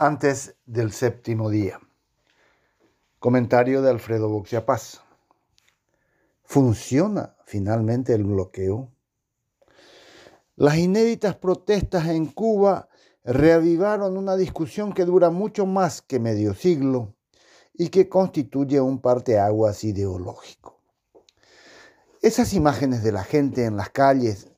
antes 0.00 0.54
del 0.64 0.92
séptimo 0.92 1.50
día. 1.50 1.80
Comentario 3.18 3.82
de 3.82 3.90
Alfredo 3.90 4.28
Boxiapaz. 4.28 5.00
¿Funciona 6.44 7.34
finalmente 7.44 8.14
el 8.14 8.22
bloqueo? 8.22 8.92
Las 10.54 10.76
inéditas 10.76 11.34
protestas 11.34 12.06
en 12.06 12.26
Cuba 12.26 12.88
reavivaron 13.24 14.16
una 14.16 14.36
discusión 14.36 14.92
que 14.92 15.04
dura 15.04 15.30
mucho 15.30 15.66
más 15.66 16.00
que 16.00 16.20
medio 16.20 16.54
siglo 16.54 17.16
y 17.74 17.88
que 17.88 18.08
constituye 18.08 18.80
un 18.80 19.00
parteaguas 19.00 19.82
ideológico. 19.82 20.80
Esas 22.22 22.54
imágenes 22.54 23.02
de 23.02 23.10
la 23.10 23.24
gente 23.24 23.64
en 23.64 23.76
las 23.76 23.90
calles 23.90 24.48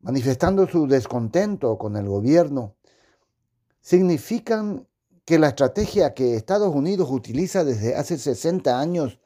manifestando 0.00 0.66
su 0.66 0.88
descontento 0.88 1.78
con 1.78 1.96
el 1.96 2.08
gobierno 2.08 2.74
significan 3.82 4.88
que 5.24 5.38
la 5.38 5.48
estrategia 5.48 6.14
que 6.14 6.36
Estados 6.36 6.74
Unidos 6.74 7.08
utiliza 7.10 7.64
desde 7.64 7.94
hace 7.96 8.16
60 8.16 8.80
años 8.80 9.18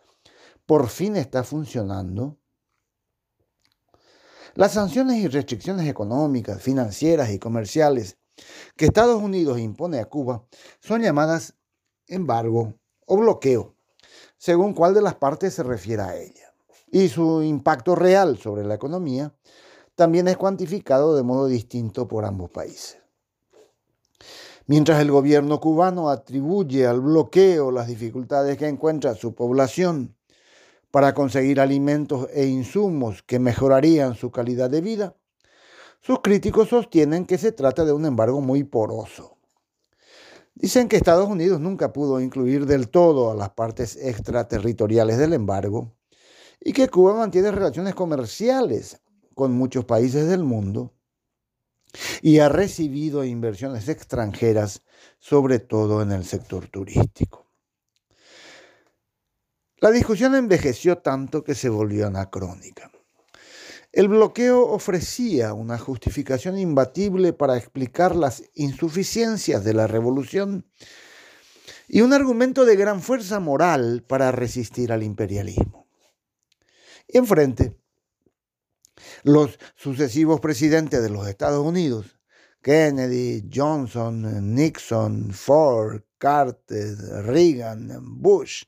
por 0.67 0.89
fin 0.89 1.17
está 1.17 1.45
funcionando? 1.45 2.37
Las 4.55 4.73
sanciones 4.73 5.19
y 5.19 5.29
restricciones 5.29 5.87
económicas, 5.87 6.63
financieras 6.63 7.31
y 7.31 7.39
comerciales 7.39 8.17
que 8.77 8.87
Estados 8.87 9.23
Unidos 9.23 9.59
impone 9.59 10.01
a 10.01 10.07
Cuba 10.07 10.47
son 10.81 11.03
llamadas 11.03 11.55
embargo 12.07 12.75
o 13.07 13.17
bloqueo, 13.19 13.77
según 14.39 14.73
cuál 14.73 14.95
de 14.95 15.03
las 15.03 15.15
partes 15.15 15.55
se 15.55 15.63
refiera 15.63 16.09
a 16.09 16.17
ella. 16.17 16.55
Y 16.91 17.09
su 17.09 17.43
impacto 17.43 17.95
real 17.95 18.39
sobre 18.39 18.65
la 18.65 18.75
economía 18.75 19.35
también 19.95 20.29
es 20.29 20.37
cuantificado 20.37 21.17
de 21.17 21.23
modo 21.23 21.47
distinto 21.47 22.09
por 22.09 22.25
ambos 22.25 22.51
países. 22.51 23.06
Mientras 24.69 25.01
el 25.01 25.13
gobierno 25.13 25.61
cubano 25.61 26.11
atribuye 26.11 26.89
al 26.89 27.01
bloqueo 27.01 27.71
las 27.71 27.87
dificultades 27.87 28.59
que 28.59 28.67
encuentra 28.67 29.15
su 29.15 29.33
población 29.33 30.17
para 30.91 31.15
conseguir 31.15 31.61
alimentos 31.61 32.29
e 32.33 32.47
insumos 32.47 33.23
que 33.23 33.39
mejorarían 33.39 34.17
su 34.17 34.33
calidad 34.33 34.69
de 34.69 34.81
vida, 34.81 35.15
sus 36.01 36.21
críticos 36.21 36.71
sostienen 36.71 37.27
que 37.27 37.39
se 37.39 37.53
trata 37.53 37.85
de 37.85 37.93
un 37.93 38.07
embargo 38.07 38.41
muy 38.41 38.65
poroso. 38.65 39.37
Dicen 40.57 40.89
que 40.89 40.97
Estados 40.97 41.29
Unidos 41.29 41.61
nunca 41.61 41.93
pudo 41.93 42.21
incluir 42.21 42.67
del 42.67 42.89
todo 42.89 43.31
a 43.31 43.37
las 43.37 43.51
partes 43.51 43.95
extraterritoriales 43.95 45.17
del 45.17 45.35
embargo 45.35 45.93
y 46.61 46.73
que 46.73 46.89
Cuba 46.89 47.15
mantiene 47.15 47.53
relaciones 47.53 47.95
comerciales 47.95 49.01
con 49.35 49.53
muchos 49.53 49.85
países 49.85 50.27
del 50.27 50.43
mundo 50.43 50.96
y 52.23 52.39
ha 52.39 52.49
recibido 52.49 53.25
inversiones 53.25 53.89
extranjeras, 53.89 54.83
sobre 55.19 55.59
todo 55.59 56.03
en 56.03 56.13
el 56.13 56.25
sector 56.25 56.69
turístico. 56.69 57.47
La 59.79 59.91
discusión 59.91 60.35
envejeció 60.35 60.99
tanto 60.99 61.45
que 61.45 61.55
se 61.55 61.69
volvió 61.69 62.07
anacrónica. 62.07 62.91
El 63.93 64.09
bloqueo 64.09 64.67
ofrecía 64.67 65.55
una 65.55 65.79
justificación 65.79 66.59
imbatible 66.59 67.33
para 67.33 67.57
explicar 67.57 68.15
las 68.15 68.43
insuficiencias 68.55 69.65
de 69.65 69.75
la 69.75 69.87
revolución 69.87 70.67
y 71.89 72.01
un 72.01 72.13
argumento 72.13 72.65
de 72.65 72.77
gran 72.77 73.01
fuerza 73.01 73.41
moral 73.41 74.05
para 74.07 74.33
resistir 74.33 74.93
al 74.93 75.03
imperialismo. 75.03 75.87
Y 77.09 77.19
enfrente, 77.19 77.79
los 79.27 79.59
sucesivos 79.75 80.39
presidentes 80.39 81.03
de 81.03 81.11
los 81.11 81.27
Estados 81.27 81.67
Unidos, 81.67 82.21
Kennedy, 82.63 83.51
Johnson, 83.53 84.55
Nixon, 84.55 85.33
Ford, 85.33 86.03
Carter, 86.17 86.97
Reagan, 87.25 87.91
Bush, 88.03 88.63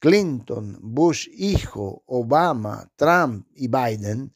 Clinton, 0.00 0.78
Bush 0.82 1.28
hijo, 1.32 2.02
Obama, 2.06 2.90
Trump 2.96 3.46
y 3.54 3.68
Biden, 3.68 4.34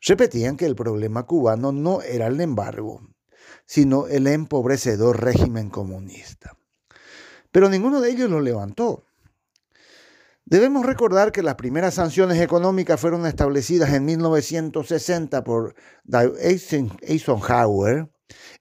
repetían 0.00 0.56
que 0.56 0.64
el 0.64 0.74
problema 0.74 1.26
cubano 1.26 1.70
no 1.70 2.00
era 2.00 2.28
el 2.28 2.40
embargo, 2.40 3.02
sino 3.66 4.06
el 4.06 4.26
empobrecedor 4.26 5.22
régimen 5.22 5.68
comunista. 5.68 6.56
Pero 7.52 7.68
ninguno 7.68 8.00
de 8.00 8.10
ellos 8.10 8.30
lo 8.30 8.40
levantó. 8.40 9.05
Debemos 10.48 10.86
recordar 10.86 11.32
que 11.32 11.42
las 11.42 11.56
primeras 11.56 11.94
sanciones 11.94 12.40
económicas 12.40 13.00
fueron 13.00 13.26
establecidas 13.26 13.92
en 13.92 14.04
1960 14.04 15.42
por 15.42 15.74
Eisenhower 16.40 18.08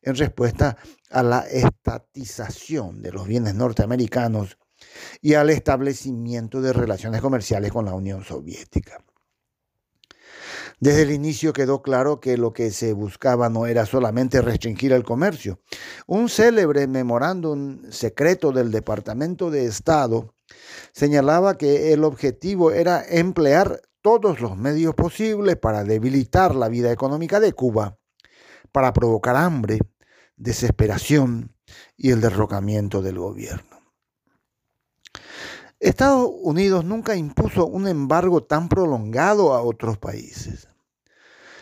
en 0.01 0.15
respuesta 0.15 0.77
a 1.11 1.21
la 1.21 1.41
estatización 1.41 3.03
de 3.03 3.11
los 3.11 3.27
bienes 3.27 3.53
norteamericanos 3.53 4.57
y 5.21 5.35
al 5.35 5.51
establecimiento 5.51 6.59
de 6.59 6.73
relaciones 6.73 7.21
comerciales 7.21 7.71
con 7.71 7.85
la 7.85 7.93
Unión 7.93 8.23
Soviética. 8.23 8.97
Desde 10.79 11.03
el 11.03 11.11
inicio 11.11 11.53
quedó 11.53 11.83
claro 11.83 12.19
que 12.19 12.35
lo 12.35 12.51
que 12.51 12.71
se 12.71 12.93
buscaba 12.93 13.47
no 13.49 13.67
era 13.67 13.85
solamente 13.85 14.41
restringir 14.41 14.91
el 14.91 15.03
comercio. 15.03 15.59
Un 16.07 16.29
célebre 16.29 16.87
memorándum 16.87 17.91
secreto 17.91 18.51
del 18.51 18.71
Departamento 18.71 19.51
de 19.51 19.65
Estado 19.65 20.34
señalaba 20.93 21.57
que 21.57 21.93
el 21.93 22.03
objetivo 22.03 22.71
era 22.71 23.03
emplear 23.07 23.81
todos 24.01 24.39
los 24.39 24.55
medios 24.57 24.93
posibles 24.95 25.55
para 25.57 25.83
debilitar 25.83 26.55
la 26.55 26.69
vida 26.69 26.91
económica 26.91 27.39
de 27.39 27.53
Cuba, 27.53 27.97
para 28.71 28.93
provocar 28.93 29.35
hambre, 29.35 29.79
desesperación 30.37 31.55
y 31.97 32.11
el 32.11 32.21
derrocamiento 32.21 33.01
del 33.01 33.19
gobierno. 33.19 33.75
Estados 35.79 36.29
Unidos 36.41 36.85
nunca 36.85 37.15
impuso 37.15 37.65
un 37.65 37.87
embargo 37.87 38.43
tan 38.43 38.69
prolongado 38.69 39.53
a 39.53 39.61
otros 39.61 39.97
países. 39.97 40.69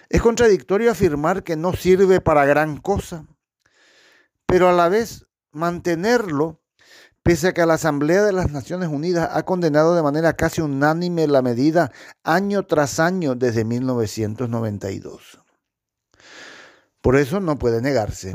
Es 0.09 0.21
contradictorio 0.21 0.91
afirmar 0.91 1.43
que 1.43 1.55
no 1.55 1.73
sirve 1.73 2.21
para 2.21 2.45
gran 2.45 2.77
cosa, 2.77 3.25
pero 4.45 4.69
a 4.69 4.73
la 4.73 4.87
vez 4.89 5.25
mantenerlo 5.51 6.62
pese 7.23 7.47
a 7.47 7.53
que 7.53 7.65
la 7.65 7.75
Asamblea 7.75 8.21
de 8.23 8.33
las 8.33 8.51
Naciones 8.51 8.89
Unidas 8.89 9.29
ha 9.31 9.43
condenado 9.43 9.95
de 9.95 10.03
manera 10.03 10.33
casi 10.33 10.61
unánime 10.61 11.25
la 11.27 11.41
medida 11.41 11.91
año 12.23 12.65
tras 12.67 12.99
año 12.99 13.35
desde 13.35 13.63
1992. 13.63 15.39
Por 17.01 17.15
eso 17.15 17.39
no 17.39 17.57
puede 17.57 17.81
negarse 17.81 18.33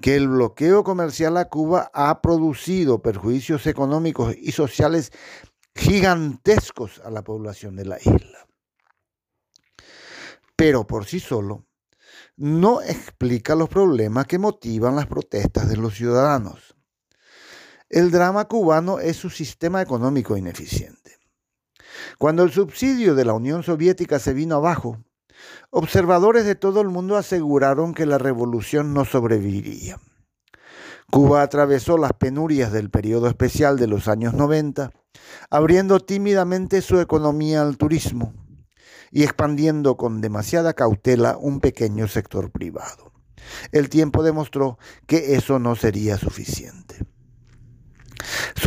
que 0.00 0.14
el 0.14 0.28
bloqueo 0.28 0.84
comercial 0.84 1.36
a 1.36 1.46
Cuba 1.48 1.90
ha 1.92 2.20
producido 2.22 3.02
perjuicios 3.02 3.66
económicos 3.66 4.34
y 4.36 4.52
sociales 4.52 5.12
gigantescos 5.74 7.00
a 7.04 7.10
la 7.10 7.22
población 7.22 7.74
de 7.76 7.84
la 7.84 7.98
isla. 7.98 8.46
Pero 10.56 10.86
por 10.86 11.04
sí 11.04 11.20
solo 11.20 11.66
no 12.36 12.80
explica 12.80 13.56
los 13.56 13.68
problemas 13.68 14.26
que 14.26 14.38
motivan 14.38 14.96
las 14.96 15.06
protestas 15.06 15.68
de 15.68 15.76
los 15.76 15.94
ciudadanos. 15.94 16.77
El 17.90 18.10
drama 18.10 18.44
cubano 18.44 18.98
es 18.98 19.16
su 19.16 19.30
sistema 19.30 19.80
económico 19.80 20.36
ineficiente. 20.36 21.16
Cuando 22.18 22.42
el 22.42 22.52
subsidio 22.52 23.14
de 23.14 23.24
la 23.24 23.32
Unión 23.32 23.62
Soviética 23.62 24.18
se 24.18 24.34
vino 24.34 24.56
abajo, 24.56 24.98
observadores 25.70 26.44
de 26.44 26.54
todo 26.54 26.82
el 26.82 26.88
mundo 26.88 27.16
aseguraron 27.16 27.94
que 27.94 28.04
la 28.04 28.18
revolución 28.18 28.92
no 28.92 29.06
sobreviviría. 29.06 29.98
Cuba 31.10 31.40
atravesó 31.40 31.96
las 31.96 32.12
penurias 32.12 32.72
del 32.72 32.90
periodo 32.90 33.26
especial 33.26 33.78
de 33.78 33.86
los 33.86 34.06
años 34.06 34.34
90, 34.34 34.92
abriendo 35.48 36.00
tímidamente 36.00 36.82
su 36.82 37.00
economía 37.00 37.62
al 37.62 37.78
turismo 37.78 38.34
y 39.10 39.22
expandiendo 39.22 39.96
con 39.96 40.20
demasiada 40.20 40.74
cautela 40.74 41.38
un 41.38 41.60
pequeño 41.60 42.06
sector 42.06 42.50
privado. 42.50 43.12
El 43.72 43.88
tiempo 43.88 44.22
demostró 44.22 44.78
que 45.06 45.36
eso 45.36 45.58
no 45.58 45.74
sería 45.74 46.18
suficiente. 46.18 47.06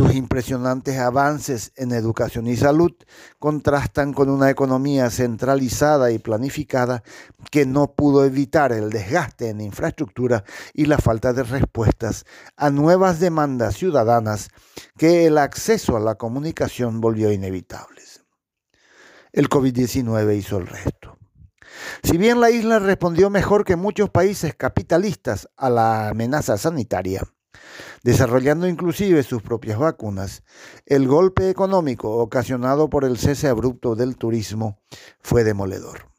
Sus 0.02 0.16
impresionantes 0.16 0.98
avances 0.98 1.70
en 1.76 1.92
educación 1.92 2.48
y 2.48 2.56
salud 2.56 2.90
contrastan 3.38 4.12
con 4.12 4.30
una 4.30 4.50
economía 4.50 5.08
centralizada 5.10 6.10
y 6.10 6.18
planificada 6.18 7.04
que 7.52 7.66
no 7.66 7.92
pudo 7.92 8.24
evitar 8.24 8.72
el 8.72 8.90
desgaste 8.90 9.50
en 9.50 9.60
infraestructura 9.60 10.42
y 10.74 10.86
la 10.86 10.98
falta 10.98 11.32
de 11.32 11.44
respuestas 11.44 12.24
a 12.56 12.70
nuevas 12.70 13.20
demandas 13.20 13.76
ciudadanas 13.76 14.48
que 14.98 15.26
el 15.26 15.38
acceso 15.38 15.96
a 15.96 16.00
la 16.00 16.16
comunicación 16.16 17.00
volvió 17.00 17.30
inevitables. 17.30 18.24
El 19.30 19.48
COVID-19 19.48 20.36
hizo 20.36 20.58
el 20.58 20.66
resto. 20.66 21.16
Si 22.02 22.16
bien 22.18 22.40
la 22.40 22.50
isla 22.50 22.80
respondió 22.80 23.30
mejor 23.30 23.64
que 23.64 23.76
muchos 23.76 24.10
países 24.10 24.56
capitalistas 24.56 25.48
a 25.56 25.70
la 25.70 26.08
amenaza 26.08 26.58
sanitaria, 26.58 27.22
desarrollando 28.02 28.66
inclusive 28.66 29.22
sus 29.22 29.42
propias 29.42 29.78
vacunas, 29.78 30.42
el 30.86 31.06
golpe 31.06 31.50
económico 31.50 32.16
ocasionado 32.18 32.88
por 32.88 33.04
el 33.04 33.18
cese 33.18 33.48
abrupto 33.48 33.94
del 33.94 34.16
turismo 34.16 34.80
fue 35.20 35.44
demoledor. 35.44 36.10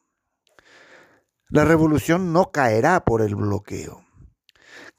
La 1.49 1.65
revolución 1.65 2.33
no 2.33 2.51
caerá 2.51 3.05
por 3.05 3.21
el 3.21 3.35
bloqueo. 3.35 4.03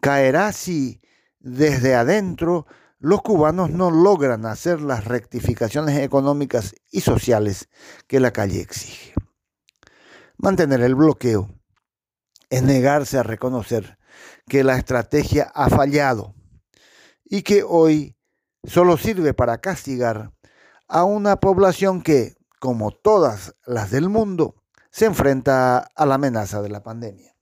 Caerá 0.01 0.53
si 0.53 1.01
desde 1.41 1.95
adentro 1.95 2.67
los 2.99 3.23
cubanos 3.23 3.71
no 3.71 3.91
logran 3.91 4.47
hacer 4.47 4.81
las 4.81 5.05
rectificaciones 5.05 5.99
económicas 5.99 6.75
y 6.91 7.01
sociales 7.01 7.69
que 8.07 8.21
la 8.21 8.33
calle 8.33 8.61
exige. 8.61 9.15
Mantener 10.39 10.81
el 10.81 10.95
bloqueo 10.95 11.51
es 12.51 12.63
negarse 12.63 13.19
a 13.19 13.23
reconocer 13.23 13.99
que 14.49 14.65
la 14.65 14.77
estrategia 14.77 15.51
ha 15.55 15.69
fallado 15.69 16.35
y 17.25 17.43
que 17.43 17.63
hoy 17.63 18.17
solo 18.65 18.97
sirve 18.97 19.35
para 19.35 19.59
castigar 19.59 20.33
a 20.89 21.05
una 21.05 21.37
población 21.37 22.03
que, 22.03 22.37
como 22.61 22.91
todas 22.91 23.55
las 23.67 23.91
del 23.91 24.09
mundo, 24.09 24.57
se 24.91 25.07
enfrenta 25.07 25.79
a 25.79 26.07
la 26.07 26.15
amenaza 26.15 26.63
de 26.63 26.69
la 26.69 26.83
pandemia. 26.83 27.34